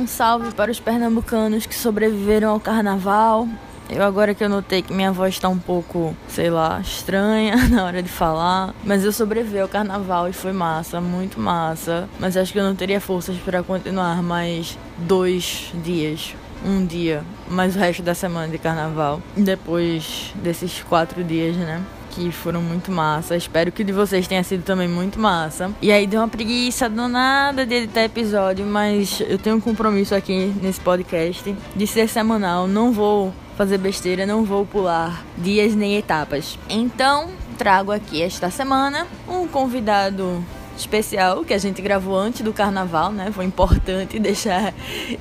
[0.00, 3.46] Um salve para os pernambucanos que sobreviveram ao carnaval.
[3.90, 7.84] Eu agora que eu notei que minha voz tá um pouco, sei lá, estranha na
[7.84, 12.08] hora de falar, mas eu sobrevivi ao carnaval e foi massa, muito massa.
[12.18, 17.76] Mas acho que eu não teria forças para continuar mais dois dias, um dia, mais
[17.76, 19.20] o resto da semana de carnaval.
[19.36, 21.84] Depois desses quatro dias, né?
[22.10, 23.36] Que foram muito massa.
[23.36, 25.70] Espero que de vocês tenha sido também muito massa.
[25.80, 30.14] E aí deu uma preguiça do nada de editar episódio, mas eu tenho um compromisso
[30.14, 32.66] aqui nesse podcast de ser semanal.
[32.66, 36.58] Não vou fazer besteira, não vou pular dias nem etapas.
[36.68, 40.44] Então, trago aqui esta semana um convidado
[40.76, 43.30] especial que a gente gravou antes do carnaval, né?
[43.32, 44.72] Foi importante deixar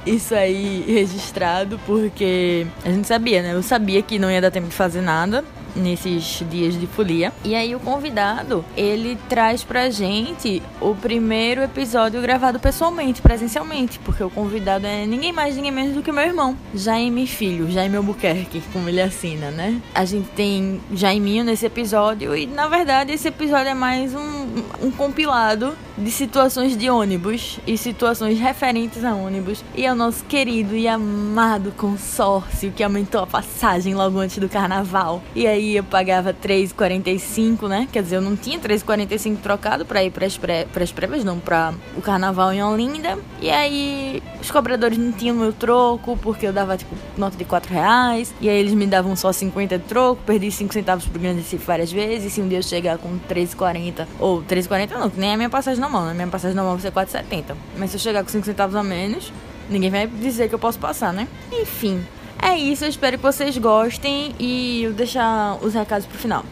[0.06, 3.54] isso aí registrado porque a gente sabia, né?
[3.54, 5.44] Eu sabia que não ia dar tempo de fazer nada
[5.76, 7.32] nesses dias de folia.
[7.44, 14.24] E aí o convidado, ele traz pra gente o primeiro episódio gravado pessoalmente, presencialmente, porque
[14.24, 18.62] o convidado é ninguém mais, ninguém menos do que meu irmão, Jaime Filho, Jaime Albuquerque,
[18.74, 19.82] como ele assina, né?
[19.94, 24.92] A gente tem Jaiminho nesse episódio e, na verdade, esse episódio é mais um, um
[24.92, 30.88] compilado de situações de ônibus e situações referentes a ônibus e ao nosso querido e
[30.88, 35.22] amado consórcio que aumentou a passagem logo antes do carnaval.
[35.36, 37.88] E aí aí eu pagava 3,45, né?
[37.92, 41.74] Quer dizer, eu não tinha 3,45 trocado para ir para as pré, prévias, não, para
[41.96, 43.20] o carnaval em Olinda.
[43.42, 47.72] E aí os cobradores não tinham meu troco, porque eu dava tipo nota de 4
[47.74, 48.34] reais.
[48.42, 51.66] E aí eles me davam só 50 de troco, perdi 5 centavos pro Grande Recife
[51.66, 52.32] várias vezes.
[52.32, 55.50] E se um dia eu chegar com 3,40, ou 3,40 não, que nem a minha
[55.50, 56.14] passagem normal, né?
[56.14, 57.56] Minha passagem normal vai ser 4,70.
[57.78, 59.32] Mas se eu chegar com 5 centavos a menos,
[59.70, 61.28] ninguém vai dizer que eu posso passar, né?
[61.52, 62.04] Enfim,
[62.42, 66.44] é isso, eu espero que vocês gostem e eu deixar os recados pro final.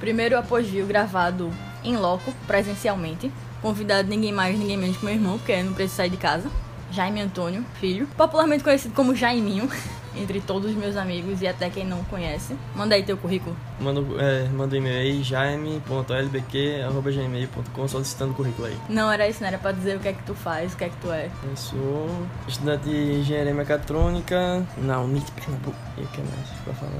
[0.00, 1.50] Primeiro apogeu gravado
[1.82, 3.32] em loco, presencialmente.
[3.62, 6.50] Convidado ninguém mais, ninguém menos que meu irmão, porque não preciso sair de casa.
[6.90, 9.68] Jaime Antônio, filho, popularmente conhecido como Jaiminho.
[10.16, 12.56] entre todos os meus amigos e até quem não conhece.
[12.74, 13.56] Manda aí teu currículo.
[13.80, 18.76] Manda, é, manda um e-mail aí, jaime.lbq.gmail.com solicitando currículo aí.
[18.88, 20.84] Não era isso, não era pra dizer o que é que tu faz, o que
[20.84, 21.28] é que tu é.
[21.42, 22.08] Eu sou
[22.46, 25.76] estudante de engenharia mecatrônica na Unite Pernambuco.
[25.96, 26.92] E o que mais pra falar?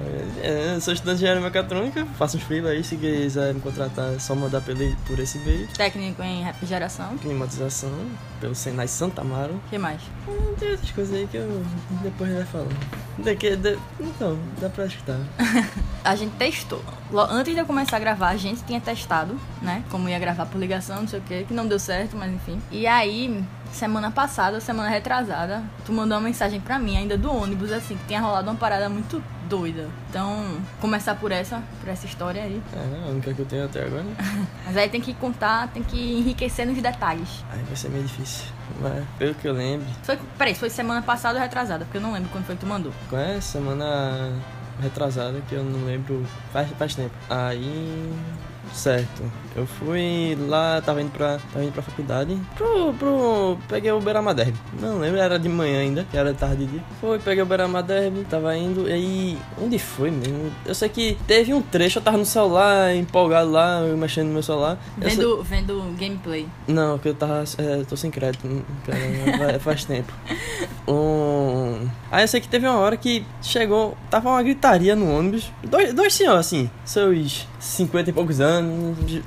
[0.43, 4.15] É, eu sou estudante de engenharia mecatrônica, faço uns freela aí, se quiser me contratar
[4.15, 5.69] é só mandar por esse e-mail.
[5.69, 7.17] Técnico em refrigeração.
[7.19, 7.93] Climatização,
[8.41, 9.55] pelo Senai Santa Amaro.
[9.55, 10.01] O que mais?
[10.29, 11.63] Hum, tem outras coisas aí que eu
[12.03, 12.77] depois vai falando.
[13.19, 13.79] Daqui, de...
[14.01, 15.19] Então, dá pra escutar.
[16.05, 16.83] a gente testou.
[17.31, 19.83] Antes de eu começar a gravar, a gente tinha testado, né?
[19.91, 22.61] Como ia gravar por ligação, não sei o que, que não deu certo, mas enfim.
[22.71, 23.43] E aí,
[23.73, 28.07] semana passada, semana retrasada, tu mandou uma mensagem pra mim, ainda do ônibus, assim, que
[28.07, 29.89] tinha rolado uma parada muito doida.
[30.11, 32.61] Então, começar por essa, por essa história aí.
[32.75, 34.05] É, a única que eu tenho até agora.
[34.67, 37.45] Mas aí tem que contar, tem que enriquecer nos detalhes.
[37.51, 38.47] Aí vai ser meio difícil.
[38.81, 39.87] Mas, pelo que eu lembro.
[40.03, 41.85] Foi, peraí, foi semana passada ou retrasada?
[41.85, 42.93] Porque eu não lembro quando foi que tu mandou.
[43.09, 43.41] Qual é?
[43.41, 44.33] Semana
[44.81, 46.25] retrasada, que eu não lembro.
[46.53, 47.15] Faz, faz tempo.
[47.29, 48.13] Aí.
[48.75, 49.23] Certo.
[49.57, 52.37] Eu fui lá, tava indo pra, tava indo pra faculdade.
[52.57, 54.59] Pro, pro, peguei o Beirama Derby.
[54.81, 56.83] Não lembro, era de manhã ainda, que era tarde de dia.
[57.01, 58.89] Foi, peguei o Beirama Derby, tava indo.
[58.89, 60.51] E aí, onde foi mesmo?
[60.67, 64.43] Eu sei que teve um trecho, eu tava no celular, empolgado lá, mexendo no meu
[64.43, 64.77] celular.
[64.99, 65.45] Vendo, sei...
[65.45, 66.49] vendo gameplay.
[66.67, 67.45] Não, que eu tava.
[67.59, 68.49] É, tô sem crédito,
[68.85, 70.13] cara, faz tempo.
[70.89, 71.89] Um...
[72.11, 75.51] Aí eu sei que teve uma hora que chegou, tava uma gritaria no ônibus.
[75.63, 78.64] Dois, dois senhores, assim, seus 50 e poucos anos,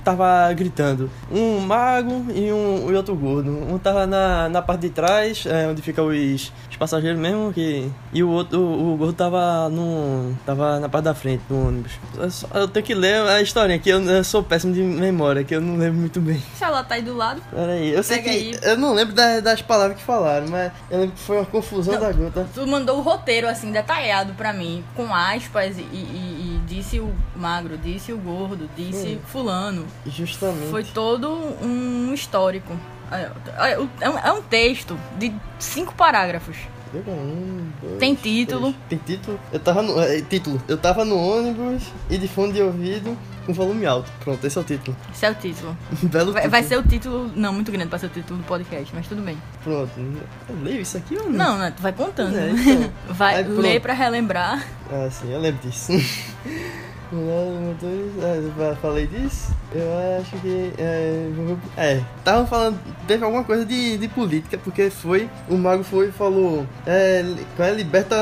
[0.04, 1.10] tava gritando.
[1.32, 3.52] Um mago e um e outro gordo.
[3.52, 7.90] Um tava na, na parte de trás, é, onde fica os, os passageiros mesmo, que,
[8.14, 10.34] e o outro, o, o gordo tava no.
[10.46, 11.92] tava na parte da frente do ônibus.
[12.18, 15.44] Eu, só, eu tenho que ler a história aqui, eu, eu, sou péssimo de memória,
[15.44, 16.42] que eu não lembro muito bem.
[16.56, 17.42] Se ela tá aí do lado.
[17.52, 18.30] Peraí, eu sei que.
[18.30, 18.60] Aí.
[18.62, 21.94] Eu não lembro das, das palavras que falaram, mas eu lembro que foi uma confusão
[21.94, 22.48] não, da gota.
[22.54, 27.78] Tu mandou o roteiro assim, detalhado pra mim, com aspas e, e disse o magro,
[27.78, 29.22] disse o gordo, disse Sim.
[29.28, 29.86] fulano.
[30.06, 30.70] Justamente.
[30.70, 31.32] Foi todo
[31.62, 32.78] um histórico.
[33.12, 36.58] É, é, é, é um texto de cinco parágrafos.
[36.96, 38.74] Um, dois, Tem título.
[38.74, 38.76] Três.
[38.90, 39.40] Tem título.
[39.52, 40.00] Eu tava no.
[40.02, 40.62] É, título.
[40.68, 44.12] Eu tava no ônibus e de fone de ouvido com volume alto.
[44.24, 44.96] Pronto, esse é o título.
[45.14, 45.78] Esse é o título.
[46.04, 46.52] Belo vai, título.
[46.52, 47.32] vai ser o título.
[47.36, 49.38] Não, muito grande pra ser o título do podcast, mas tudo bem.
[49.64, 49.92] Pronto.
[49.98, 51.32] Eu leio isso aqui ou não?
[51.32, 51.74] Não, né?
[51.76, 52.38] Tu vai contando.
[52.38, 52.92] É, então.
[53.16, 54.66] vai Aí, ler pra relembrar.
[54.92, 55.92] Ah, sim, eu lembro disso.
[57.14, 59.52] É, falei disso?
[59.74, 59.88] Eu
[60.20, 60.74] acho que.
[60.78, 61.30] É,
[61.78, 62.80] é tava falando.
[63.08, 65.30] Teve alguma coisa de, de política, porque foi.
[65.50, 66.66] O Mago foi e falou.
[66.86, 67.24] É,
[67.60, 68.16] é liberta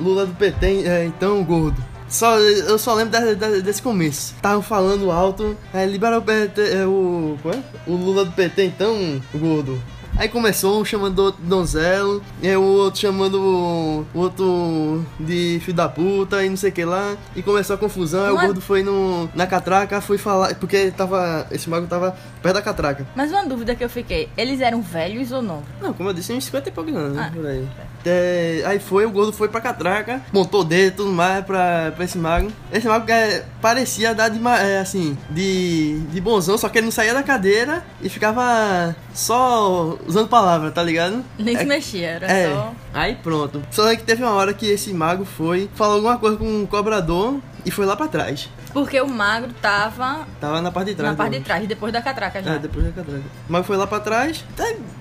[0.00, 1.82] Lula do PT, é, então gordo.
[2.08, 4.34] Só, eu só lembro de- de- desse começo.
[4.34, 7.58] Estavam falando alto, é, libera o PT, é, o, qual é?
[7.86, 9.82] o Lula do PT, então, gordo.
[10.16, 15.58] Aí começou um chamando o outro donzelo, e aí o outro chamando o outro de
[15.62, 17.16] filho da puta e não sei o que lá.
[17.34, 21.46] E começou a confusão, aí o gordo foi no, na catraca, foi falar, porque tava,
[21.50, 23.06] esse mago tava perto da catraca.
[23.16, 25.64] Mas uma dúvida que eu fiquei, eles eram velhos ou novos?
[25.80, 27.30] Não, como eu disse, uns 50 e poucos anos, né?
[27.30, 27.34] Ah.
[27.34, 27.66] Por aí.
[28.04, 31.92] É, aí foi, o gordo foi pra catraca, montou o dedo e tudo mais pra,
[31.94, 32.50] pra esse mago.
[32.72, 36.92] Esse mago é, parecia dar de, é, assim, de, de bonzão, só que ele não
[36.92, 41.24] saía da cadeira e ficava só usando palavras, tá ligado?
[41.38, 42.72] Nem É- se mexia, era é, só.
[42.92, 43.62] aí pronto.
[43.70, 47.38] Só que teve uma hora que esse mago foi, falou alguma coisa com o cobrador
[47.64, 48.48] e foi lá pra trás.
[48.72, 51.12] Porque o magro tava Tava na parte de trás.
[51.12, 52.54] na parte de trás, depois da catraca já.
[52.54, 53.22] É, depois da catraca.
[53.48, 54.42] O mago foi lá pra trás,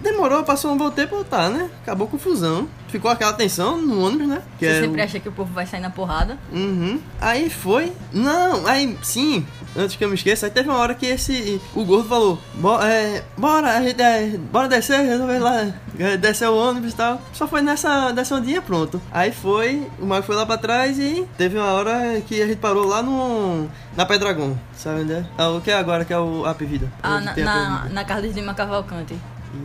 [0.03, 1.69] demorou, passou um bom tempo voltar, né?
[1.81, 2.68] Acabou a confusão.
[2.91, 4.41] Ficou aquela tensão no ônibus, né?
[4.59, 6.38] Que Você é sempre acha que o povo vai sair na porrada.
[6.51, 6.99] Uhum.
[7.21, 7.93] Aí foi.
[8.11, 9.45] Não, aí sim.
[9.75, 11.61] Antes que eu me esqueça, aí teve uma hora que esse.
[11.73, 15.67] O gordo falou: "Bo- é, Bora, a gente, é, bora descer, resolver lá.
[15.97, 17.21] é, Descer o ônibus e tal.
[17.31, 19.01] Só foi nessa, ondinha, pronto.
[19.11, 22.57] Aí foi, o Mago foi lá pra trás e teve uma hora que a gente
[22.57, 23.69] parou lá no.
[23.95, 24.57] Na Pedragon.
[24.75, 25.25] Sabe onde é?
[25.38, 26.91] é o que é agora, que é o App Vida.
[27.01, 29.15] Ah, na, na, na Carlos Lima Cavalcante.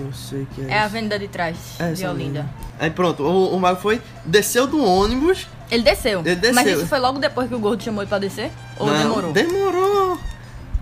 [0.00, 0.70] Eu sei que é.
[0.70, 2.40] É a avenida de trás É, de Olinda.
[2.42, 2.50] mesmo.
[2.78, 5.46] Aí pronto, o, o Mago foi, desceu do ônibus.
[5.70, 6.20] Ele desceu.
[6.24, 6.54] Ele desceu.
[6.54, 8.50] Mas isso foi logo depois que o gordo chamou ele pra descer?
[8.78, 9.32] Ou Não, demorou?
[9.32, 10.18] Demorou.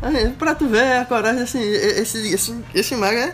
[0.03, 3.33] Aí, pra tu ver a coragem, assim, esse, esse, esse mago é,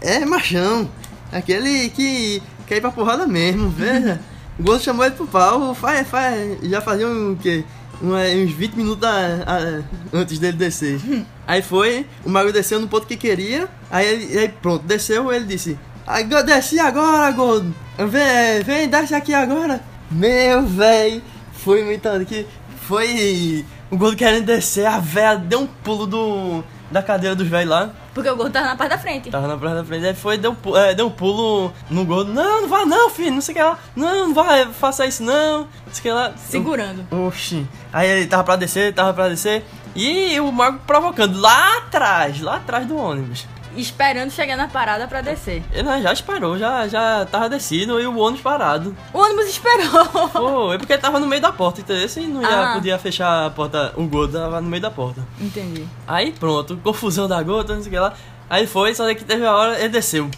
[0.00, 0.88] é machão.
[1.30, 4.20] Aquele que quer ir pra porrada mesmo, veja.
[4.58, 7.64] o Gordo chamou ele pro pau, faz, faz, já fazia um, uma-
[8.02, 9.82] uns 20 minutos a- a-
[10.16, 11.00] antes dele descer.
[11.46, 15.44] aí foi, o mago desceu no ponto que queria, aí, ele, aí pronto, desceu, ele
[15.44, 19.80] disse, "Ai, go- desce agora, Gordo, vem, vem, desce aqui agora.
[20.10, 21.22] Meu véi,
[21.52, 22.46] foi muito que
[22.88, 27.70] foi o Gordo querendo descer, a véia deu um pulo do, da cadeira dos velhos
[27.70, 27.90] lá.
[28.14, 29.30] Porque o gordo tava na parte da frente.
[29.30, 32.32] Tava na praia da frente, aí foi, deu, é, deu um pulo no gordo.
[32.32, 33.78] Não, não vai não, filho, não sei o que lá.
[33.94, 35.60] Não, não vai, faça isso não.
[35.60, 36.32] Não sei o que lá.
[36.36, 37.06] Segurando.
[37.26, 37.66] Oxi.
[37.92, 39.64] Aí ele tava pra descer, tava pra descer.
[39.94, 43.46] E o mago provocando lá atrás, lá atrás do ônibus.
[43.76, 45.62] Esperando chegar na parada pra descer.
[45.72, 48.96] Ele já esperou, já, já tava descido e o ônibus parado.
[49.12, 50.08] O ônibus esperou.
[50.30, 52.04] Pô, é porque tava no meio da porta, entendeu?
[52.04, 52.74] Assim não ia, Ah.
[52.74, 55.24] podia fechar a porta, o gordo tava no meio da porta.
[55.40, 55.86] Entendi.
[56.06, 58.12] Aí pronto, confusão da gota, não sei o que lá.
[58.48, 60.28] Aí foi, só que teve a hora, ele desceu.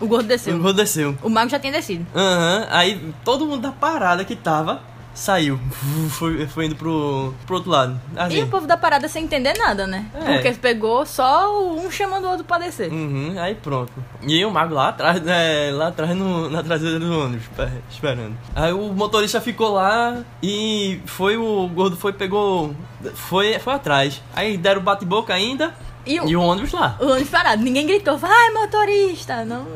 [0.00, 0.58] O gordo O desceu.
[0.58, 1.16] gordo desceu.
[1.22, 2.04] O mago já tinha descido.
[2.14, 4.80] Aham, aí todo mundo da parada que tava
[5.14, 5.58] saiu.
[6.10, 8.00] Foi, foi indo pro, pro outro lado.
[8.16, 8.36] Assim.
[8.38, 10.06] E o povo da parada sem entender nada, né?
[10.14, 10.34] É.
[10.34, 12.90] Porque pegou só um chamando o outro pra descer.
[12.92, 13.92] Uhum, aí pronto.
[14.22, 18.36] E o mago lá atrás, né, lá atrás no, na traseira do ônibus, pe- esperando.
[18.54, 22.74] Aí o motorista ficou lá e foi o gordo foi pegou
[23.14, 24.22] foi foi atrás.
[24.34, 25.74] Aí deram bate-boca ainda
[26.06, 26.96] E o, e o ônibus lá.
[27.00, 27.62] o ônibus parado.
[27.62, 29.44] Ninguém gritou, vai motorista.
[29.44, 29.66] Não.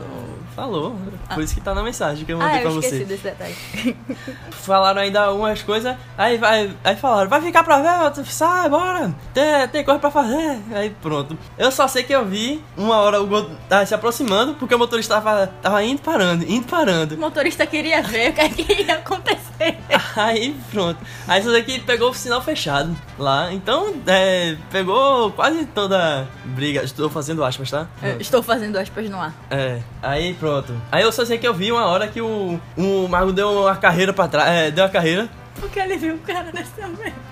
[0.56, 0.97] Falou.
[1.35, 3.05] Por isso que tá na mensagem que eu Ah, mandei eu pra esqueci você.
[3.05, 3.55] desse detalhe.
[4.50, 7.79] Falaram ainda algumas coisas, aí vai, aí falaram, vai ficar pra
[8.11, 10.58] ver, sai, bora, tem, tem coisa pra fazer.
[10.73, 11.38] Aí pronto.
[11.58, 14.79] Eu só sei que eu vi uma hora o gordo tava se aproximando, porque o
[14.79, 17.17] motorista tava, tava indo parando, indo O parando.
[17.19, 19.79] motorista queria ver o que, é que ia acontecer.
[20.27, 20.99] Aí pronto.
[21.29, 23.53] Aí sei que pegou o sinal fechado lá.
[23.53, 26.82] Então, é, pegou quase toda a briga.
[26.82, 27.87] Estou fazendo aspas, tá?
[28.03, 29.35] Eu estou fazendo aspas no ar.
[29.51, 30.75] É, aí pronto.
[30.91, 33.77] Aí eu só sei que eu vi uma hora que o, o mago deu a
[33.77, 34.49] carreira pra trás.
[34.49, 35.29] É, deu a carreira.
[35.61, 37.25] Porque ele viu o cara descer mesmo.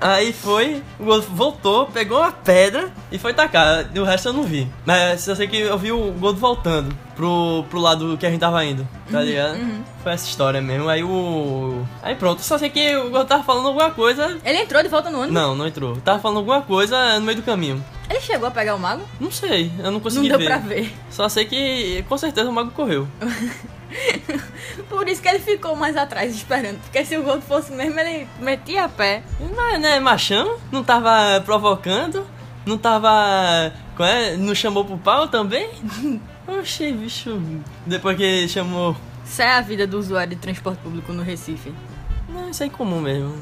[0.00, 0.82] Aí foi,
[1.30, 3.86] voltou, pegou uma pedra e foi tacar.
[3.96, 4.68] O resto eu não vi.
[4.84, 8.40] Mas eu sei que eu vi o Gordo voltando pro, pro lado que a gente
[8.40, 9.58] tava indo, tá ligado?
[10.02, 10.88] Foi essa história mesmo.
[10.88, 11.82] Aí o.
[12.02, 14.38] Aí pronto, só sei que o Gordo tava falando alguma coisa.
[14.44, 15.34] Ele entrou de volta no ônibus?
[15.34, 15.96] Não, não entrou.
[15.96, 17.82] Tava falando alguma coisa no meio do caminho.
[18.08, 19.02] Ele chegou a pegar o mago?
[19.18, 20.44] Não sei, eu não Não consegui deu ver.
[20.46, 20.92] pra ver.
[21.10, 23.08] Só sei que com certeza o mago correu.
[24.88, 26.78] Por isso que ele ficou mais atrás esperando.
[26.80, 29.22] Porque se o gordo fosse mesmo, ele metia a pé.
[29.54, 32.26] Mas, né, machão, não tava provocando,
[32.64, 33.72] não tava.
[33.96, 35.68] qual é, Não chamou pro pau também?
[36.46, 37.40] Oxi, bicho.
[37.84, 38.96] Depois que chamou.
[39.24, 41.74] Isso é a vida do usuário de transporte público no Recife.
[42.28, 43.34] Não, isso é incomum mesmo.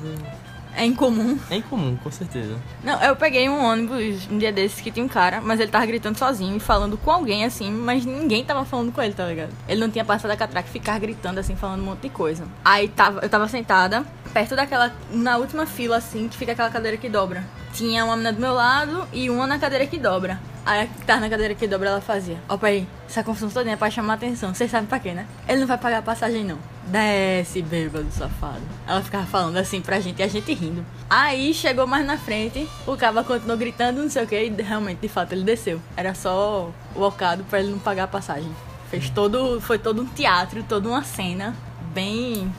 [0.77, 1.39] É incomum.
[1.51, 2.57] É incomum, com certeza.
[2.83, 5.87] Não, eu peguei um ônibus um dia desses que tinha um cara, mas ele tava
[5.87, 9.53] gritando sozinho e falando com alguém assim, mas ninguém tava falando com ele, tá ligado?
[9.69, 12.45] Ele não tinha passado a catraca e ficar gritando assim, falando um monte de coisa.
[12.65, 14.93] Aí tava, eu tava sentada perto daquela.
[15.11, 17.45] na última fila assim, que fica aquela cadeira que dobra.
[17.73, 20.41] Tinha uma menina do meu lado e uma na cadeira que dobra.
[20.67, 22.39] Aí que tava na cadeira que dobra, ela fazia.
[22.49, 24.55] Opa aí, essa confusão toda é pra chamar atenção.
[24.55, 25.27] Vocês sabem pra quê, né?
[25.47, 26.59] Ele não vai pagar a passagem, não.
[26.87, 28.63] Desce, bêbado, safado.
[28.87, 30.85] Ela ficava falando assim pra gente e a gente rindo.
[31.09, 35.01] Aí chegou mais na frente, o caba continuou gritando, não sei o que, e realmente,
[35.01, 35.81] de fato, ele desceu.
[35.97, 38.51] Era só o ocado pra ele não pagar a passagem.
[38.91, 39.61] Fez todo.
[39.61, 41.55] Foi todo um teatro, toda uma cena
[41.93, 42.51] bem.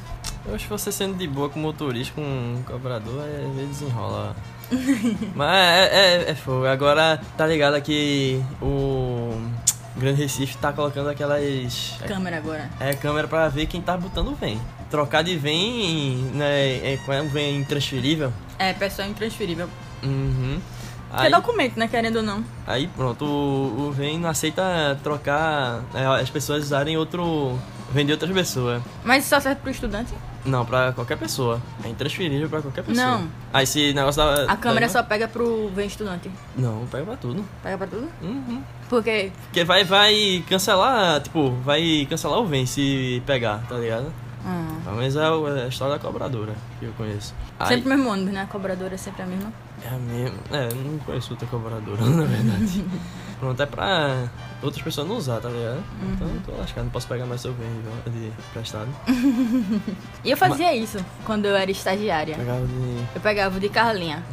[0.45, 4.35] Eu acho que você sendo de boa com motorista, com cobrador, é meio desenrola.
[5.35, 6.65] Mas é, é, é fogo.
[6.65, 9.39] Agora tá ligado que o
[9.97, 11.95] Grande Recife tá colocando aquelas.
[12.07, 12.69] Câmera agora.
[12.79, 14.59] É câmera pra ver quem tá botando o vem.
[14.89, 16.77] Trocar de vem, né?
[16.77, 18.31] É, é um vem intransferível.
[18.59, 19.69] É, pessoa intransferível.
[20.03, 20.59] Uhum.
[21.15, 21.87] Que é Aí, documento, né?
[21.87, 22.43] Querendo ou não.
[22.67, 25.81] aí pronto, o, o vem não aceita trocar.
[25.93, 27.57] é, as pessoas usarem outro.
[27.91, 28.81] Vem de outras pessoas.
[29.03, 30.13] Mas isso só serve pro estudante?
[30.45, 31.61] Não, pra qualquer pessoa.
[31.83, 33.05] É intransferível pra qualquer pessoa.
[33.07, 33.27] Não.
[33.53, 34.51] Aí esse negócio da.
[34.51, 36.29] A câmera da- só pega pro vem estudante.
[36.55, 37.43] Não, pega pra tudo.
[37.63, 38.07] Pega pra tudo?
[38.21, 38.61] Uhum.
[38.89, 39.31] Porque.
[39.45, 44.13] Porque vai, vai cancelar, tipo, vai cancelar o vem se pegar, tá ligado?
[44.45, 44.79] Hum.
[44.83, 47.33] Pelo menos é o- é a história da cobradora que eu conheço.
[47.59, 48.41] Aí, Sempre o mesmo ônibus, né?
[48.41, 49.51] A cobradora é sempre a mesma.
[49.85, 50.37] É a mesma.
[50.51, 52.83] É, eu não conheço outra cobradora, na verdade.
[53.39, 54.29] Pronto, é pra
[54.63, 55.83] outras pessoas não usar, tá ligado?
[56.13, 57.67] Então eu tô lascado, não posso pegar mais seu vem
[58.11, 58.87] de- prestado.
[60.23, 62.35] E eu fazia isso quando eu era estagiária.
[62.35, 63.05] Pegava de.
[63.13, 64.23] Eu pegava de Carlinha.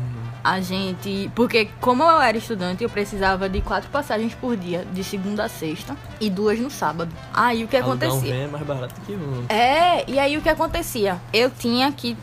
[0.45, 1.31] A gente.
[1.35, 5.49] Porque, como eu era estudante, eu precisava de quatro passagens por dia, de segunda a
[5.49, 7.13] sexta, e duas no sábado.
[7.33, 8.35] Aí o que Alugar um acontecia?
[8.35, 9.45] vem é mais barato que um.
[9.49, 11.21] É, e aí o que acontecia?
[11.33, 12.17] Eu tinha que,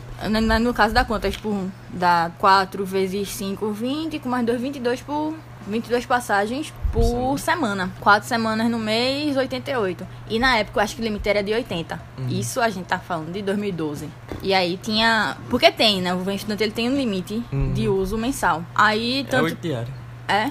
[0.60, 5.34] no caso da conta, tipo, dá 4 vezes 5, 20, com mais 2, 22 por
[5.68, 7.90] 22 passagens por semana.
[8.00, 10.06] 4 semanas no mês, 88.
[10.28, 12.00] E na época eu acho que o limite era de 80.
[12.28, 14.08] Isso a gente tá falando de 2012.
[14.42, 15.36] E aí tinha.
[15.48, 16.12] Porque tem, né?
[16.14, 17.72] O Estudante ele tem um limite Uhum.
[17.72, 18.64] de uso mensal.
[18.74, 19.44] Aí É tanto.
[19.44, 20.00] oito diário.
[20.28, 20.50] É, é,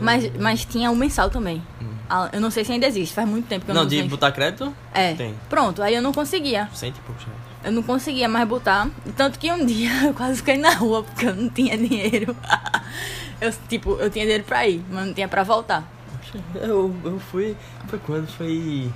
[0.00, 1.62] mas, mas tinha o mensal também.
[2.10, 4.02] Ah, Eu não sei se ainda existe, faz muito tempo que eu não, Não, de
[4.04, 4.72] botar crédito?
[4.92, 5.14] É.
[5.14, 5.34] Tem.
[5.48, 6.68] Pronto, aí eu não conseguia.
[6.74, 7.40] Cento e poucos reais.
[7.64, 8.88] Eu não conseguia mais botar.
[9.16, 12.36] Tanto que um dia eu quase fiquei na rua porque eu não tinha dinheiro.
[13.40, 15.84] eu, tipo, eu tinha dinheiro pra ir, mas não tinha pra voltar.
[16.56, 17.56] Eu, eu fui.
[17.88, 18.26] Foi quando?
[18.28, 18.90] Foi.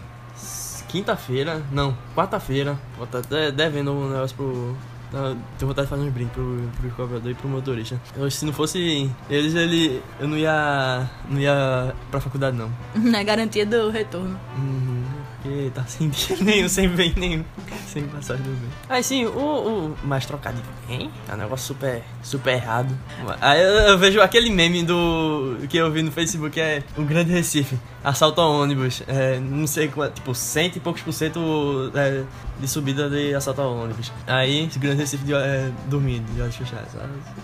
[0.88, 1.62] Quinta-feira?
[1.70, 2.76] Não, quarta-feira.
[2.98, 4.76] Vou tá até devendo um negócio pro.
[5.12, 8.00] tá- Tenho vontade de fazer uns brindes pro, pro cobrador e pro motorista.
[8.16, 10.02] Eu, se não fosse eles, ele.
[10.18, 11.08] Eu não ia.
[11.28, 12.70] Não ia pra faculdade não.
[12.94, 14.38] Na é garantia do retorno.
[14.56, 14.99] Uhum,
[15.42, 17.44] porque tá sem dinheiro nenhum, sem bem nenhum.
[17.86, 18.70] Sem passagem do bem.
[18.88, 22.96] Aí sim, o, o mais trocado de bem é um negócio super, super errado.
[23.40, 27.32] Aí eu, eu vejo aquele meme do que eu vi no Facebook, é o Grande
[27.32, 29.02] Recife, assalto ao ônibus.
[29.08, 32.22] É, não sei quanto, tipo, cento e poucos por cento é,
[32.58, 34.12] de subida de assalto ao ônibus.
[34.26, 36.92] Aí, o Grande Recife de, é, dormindo, de olhos fechados.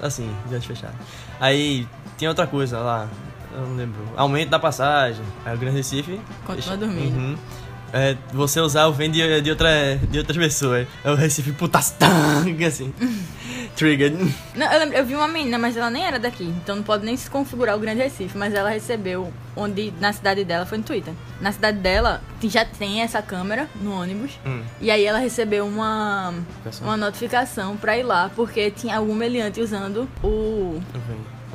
[0.02, 0.96] Assim, de olhos fechados.
[1.40, 1.86] Aí,
[2.18, 3.08] tinha outra coisa lá.
[3.54, 4.02] Eu não lembro.
[4.16, 5.24] Aumento da passagem.
[5.44, 6.20] Aí o Grande Recife.
[6.44, 7.16] Continua dormindo.
[7.16, 7.36] Uhum.
[7.92, 10.86] É, você usar o vem de, de, outra, de outras pessoas.
[11.04, 12.92] É o Recife putas tang, assim.
[13.76, 14.16] Triggered.
[14.54, 16.44] Não, eu, lembro, eu vi uma menina, mas ela nem era daqui.
[16.44, 18.36] Então não pode nem se configurar o Grande Recife.
[18.36, 21.12] Mas ela recebeu, onde na cidade dela, foi no Twitter.
[21.40, 24.32] Na cidade dela já tem essa câmera no ônibus.
[24.46, 24.62] Hum.
[24.80, 26.86] E aí ela recebeu uma, Notificação.
[26.86, 30.80] uma notificação pra ir lá, porque tinha algum meliante usando o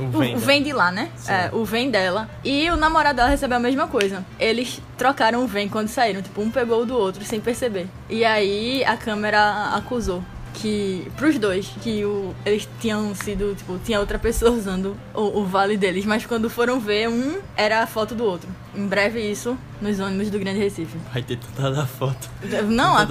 [0.07, 0.33] O vem.
[0.33, 0.63] O O, vem.
[0.63, 1.09] de lá, né?
[1.15, 1.31] Sim.
[1.31, 2.29] É, o vem dela.
[2.43, 4.25] E o namorado dela recebeu a mesma coisa.
[4.39, 6.21] Eles trocaram o vem quando saíram.
[6.21, 7.87] Tipo, um pegou o do outro sem perceber.
[8.09, 13.99] E aí a câmera acusou que pros dois que o, eles tinham sido tipo tinha
[13.99, 18.13] outra pessoa usando o, o vale deles mas quando foram ver um era a foto
[18.13, 22.29] do outro em breve isso nos ônibus do Grande Recife Vai ter tanta da foto.
[22.69, 23.05] não a,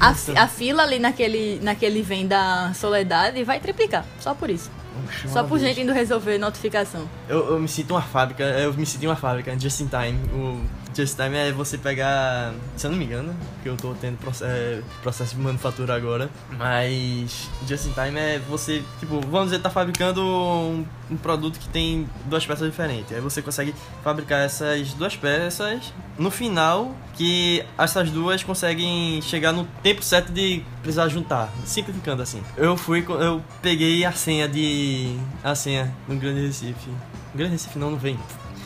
[0.00, 4.70] a, a fila ali naquele naquele vem da Soledade vai triplicar só por isso
[5.06, 5.62] Oxe, só por vez.
[5.74, 9.16] gente indo resolver notificação Eu, eu me sinto uma fábrica, eu me sinto em uma
[9.16, 10.18] fábrica, just in time.
[10.34, 10.60] O
[10.94, 14.44] just time é você pegar, se eu não me engano, porque eu tô tendo proce-
[14.44, 19.70] é, processo de manufatura agora, mas just in time é você, tipo, vamos dizer, tá
[19.70, 23.12] fabricando um, um produto que tem duas peças diferentes.
[23.14, 29.64] Aí você consegue fabricar essas duas peças no final que essas duas conseguem chegar no
[29.82, 32.42] tempo certo de precisar juntar, simplificando assim.
[32.56, 36.90] Eu fui, eu peguei a senha de a senha no Grande Recife.
[37.34, 38.18] Grande Recife não, não vem.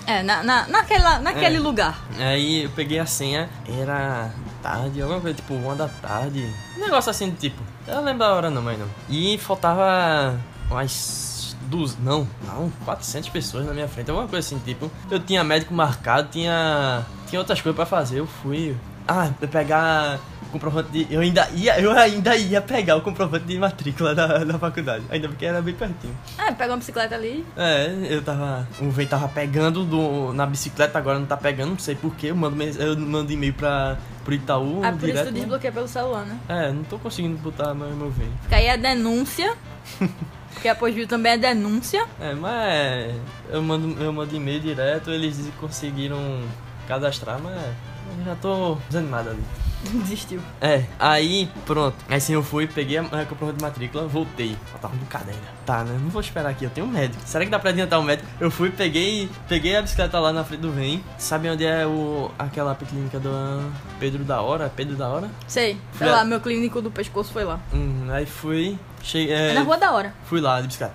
[0.06, 1.60] É, na, na, naquela, naquele É.
[1.60, 1.98] lugar.
[2.18, 3.48] Aí eu peguei a senha,
[3.80, 4.30] era
[4.62, 6.48] tarde, alguma coisa tipo uma da tarde.
[6.76, 7.60] Um negócio assim do tipo.
[7.86, 8.86] Eu não lembro da hora não, mas não.
[9.08, 10.38] E faltava
[10.70, 14.90] umas duas, não, não, 400 pessoas na minha frente, alguma coisa assim, tipo.
[15.10, 18.76] Eu tinha médico marcado, tinha tinha outras coisas pra fazer, eu fui.
[19.08, 21.06] Ah, pegar comprovante de.
[21.12, 25.04] Eu ainda ia, eu ainda ia pegar o comprovante de matrícula da, da faculdade.
[25.10, 26.16] Ainda porque era bem pertinho.
[26.38, 27.44] Ah, pega uma bicicleta ali.
[27.56, 28.66] É, eu tava.
[28.80, 32.28] O vento tava pegando do, na bicicleta, agora não tá pegando, não sei porquê.
[32.28, 34.80] Eu mando, eu mando e-mail pra, pro Itaú.
[34.82, 35.40] Ah, por isso direto, tu né?
[35.40, 36.38] desbloqueia pelo celular, né?
[36.48, 38.32] É, não tô conseguindo botar meu, meu vento.
[38.42, 39.54] Fica aí a denúncia.
[40.56, 42.06] porque a Pós-Viu também é denúncia.
[42.20, 43.14] É, mas
[43.50, 46.42] eu mando, eu mando e-mail direto, eles conseguiram
[46.88, 49.42] cadastrar, mas eu já tô desanimado ali.
[50.02, 50.40] Desistiu.
[50.60, 51.96] É, aí pronto.
[52.08, 54.56] Aí sim eu fui, peguei a, a comprovante de matrícula, voltei.
[54.70, 55.56] Faltava um bocado ainda.
[55.64, 55.98] Tá, né?
[56.00, 57.20] Não vou esperar aqui, eu tenho um médico.
[57.24, 58.28] Será que dá pra adiantar o médico?
[58.40, 61.02] Eu fui, peguei, peguei a bicicleta lá na frente do VEM.
[61.18, 63.30] Sabe onde é o aquela clínica do
[63.98, 64.72] Pedro da Hora?
[64.74, 65.30] Pedro da Hora?
[65.48, 65.76] Sei.
[65.92, 66.10] Foi É.
[66.10, 67.58] lá, meu clínico do pescoço foi lá.
[67.74, 68.78] Hum, aí fui.
[69.02, 70.14] Cheguei, É na Rua da Hora.
[70.24, 70.94] Fui lá de bicicleta.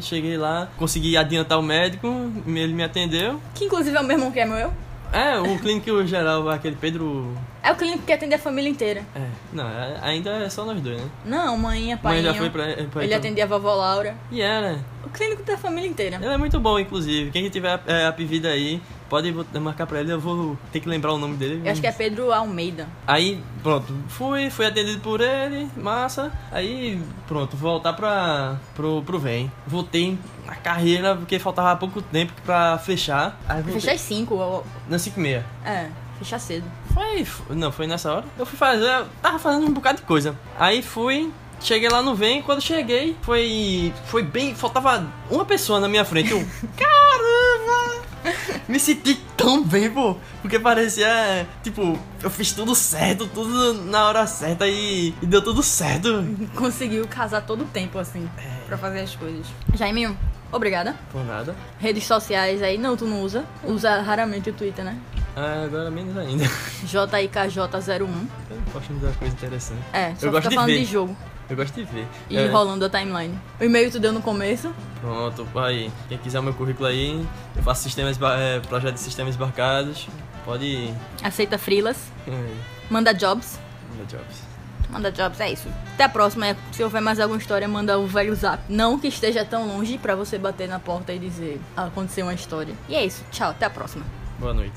[0.00, 2.06] Cheguei lá, consegui adiantar o médico,
[2.46, 3.40] ele me atendeu.
[3.54, 4.72] Que inclusive é o mesmo que é meu.
[5.12, 7.34] É, o clínico geral, aquele Pedro.
[7.62, 9.02] É o clínico que atende a família inteira.
[9.14, 11.08] É, não, é- ainda é só nós dois, né?
[11.24, 12.14] Não, mãe, pai.
[12.14, 12.64] Mãe já foi pra.
[12.90, 14.14] pra Ele atendia a vovó Laura.
[14.30, 14.78] E era.
[15.04, 16.16] O clínico da família inteira.
[16.16, 17.30] Ele é muito bom, inclusive.
[17.30, 21.12] Quem tiver é, a pedida aí, pode marcar pra ele, eu vou ter que lembrar
[21.12, 21.62] o nome dele.
[21.64, 22.88] Eu acho que é Pedro Almeida.
[23.06, 26.32] Aí, pronto, fui, fui atendido por ele, massa.
[26.50, 29.50] Aí, pronto, voltar pra, pro, pro VEM.
[29.66, 33.38] Voltei na carreira, porque faltava pouco tempo pra fechar.
[33.64, 34.34] Fechar às 5.
[34.36, 34.62] ó.
[34.88, 35.46] Na 5 e meia.
[35.64, 36.64] É, fechar cedo.
[36.92, 38.24] Foi, não, foi nessa hora.
[38.38, 40.36] Eu fui fazer, eu tava fazendo um bocado de coisa.
[40.58, 45.88] Aí fui, cheguei lá no VEM, quando cheguei, foi, foi bem, faltava uma pessoa na
[45.88, 46.30] minha frente.
[46.30, 46.38] Eu,
[46.76, 48.05] caramba!
[48.68, 54.26] Me senti tão bem, pô, porque parecia, tipo, eu fiz tudo certo, tudo na hora
[54.26, 56.24] certa e, e deu tudo certo.
[56.54, 58.28] Conseguiu casar todo o tempo, assim,
[58.66, 59.46] pra fazer as coisas.
[59.74, 60.16] Jaiminho,
[60.50, 60.96] obrigada.
[61.12, 61.54] Por nada.
[61.78, 63.44] Redes sociais aí, não, tu não usa.
[63.64, 64.96] Usa raramente o Twitter, né?
[65.36, 66.44] Ah, agora menos ainda.
[66.86, 68.00] JIKJ01.
[68.00, 69.82] Eu posto muita coisa interessante.
[69.92, 70.78] É, só Eu gosto de falando ver.
[70.78, 71.16] de jogo.
[71.48, 72.06] Eu gosto de ver.
[72.28, 72.46] E É.
[72.48, 73.38] rolando a timeline.
[73.60, 74.72] O e-mail tu deu no começo.
[75.00, 75.90] Pronto, aí.
[76.08, 77.24] Quem quiser o meu currículo aí,
[77.54, 80.08] eu faço sistemas, é, projeto de sistemas embarcados.
[80.44, 80.92] Pode.
[81.22, 81.96] Aceita freelas.
[82.26, 82.54] É,
[82.90, 83.58] Manda jobs.
[83.92, 84.46] manda jobs.
[84.88, 85.68] Manda jobs, é isso.
[85.94, 86.56] Até a próxima.
[86.72, 88.62] Se houver mais alguma história, manda o velho zap.
[88.68, 92.34] Não que esteja tão longe pra você bater na porta e dizer "Ah, aconteceu uma
[92.34, 92.74] história.
[92.88, 93.24] E é isso.
[93.32, 94.04] Tchau, até a próxima.
[94.38, 94.72] Boa noite.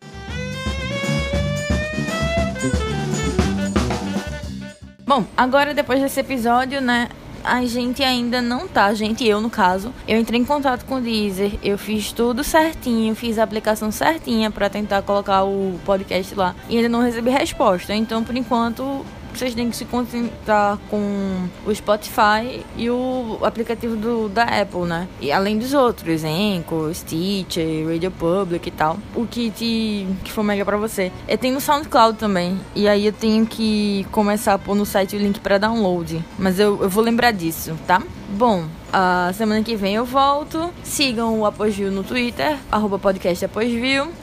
[5.09, 7.09] Bom, agora depois desse episódio, né?
[7.43, 9.91] A gente ainda não tá, a gente, eu no caso.
[10.07, 14.51] Eu entrei em contato com o Deezer, eu fiz tudo certinho, fiz a aplicação certinha
[14.51, 16.55] pra tentar colocar o podcast lá.
[16.69, 17.91] E ainda não recebi resposta.
[17.91, 19.03] Então, por enquanto,
[19.39, 25.07] vocês têm que se contentar com o Spotify e o aplicativo do, da Apple, né?
[25.21, 28.97] E além dos outros, Anchor, Stitcher, Radio Public e tal.
[29.15, 31.09] O que, te, que for melhor pra você.
[31.25, 32.59] Eu tenho no SoundCloud também.
[32.75, 36.21] E aí eu tenho que começar a pôr no site o link pra download.
[36.37, 38.01] Mas eu, eu vou lembrar disso, tá?
[38.31, 40.69] Bom, a semana que vem eu volto.
[40.83, 43.45] Sigam o Apogil no Twitter, arroba podcast.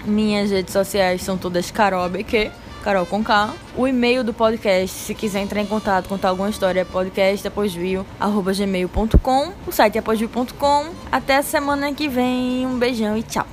[0.05, 2.51] Minhas redes sociais são todas carobq.
[2.87, 3.53] Carol com K.
[3.77, 9.53] O e-mail do podcast, se quiser entrar em contato, contar alguma história, é podcastaposvio.gmail.com.
[9.67, 10.91] O site é aposvio.com.
[11.11, 12.65] Até a semana que vem.
[12.65, 13.45] Um beijão e tchau.